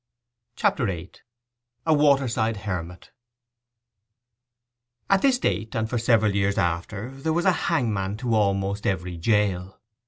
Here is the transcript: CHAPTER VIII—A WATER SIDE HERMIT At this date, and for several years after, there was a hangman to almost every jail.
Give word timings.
CHAPTER 0.55 0.87
VIII—A 0.87 1.93
WATER 1.93 2.27
SIDE 2.27 2.57
HERMIT 2.57 3.11
At 5.11 5.21
this 5.21 5.37
date, 5.37 5.75
and 5.75 5.87
for 5.87 5.99
several 5.99 6.33
years 6.33 6.57
after, 6.57 7.11
there 7.11 7.33
was 7.33 7.45
a 7.45 7.51
hangman 7.69 8.17
to 8.17 8.33
almost 8.33 8.87
every 8.87 9.17
jail. 9.17 9.79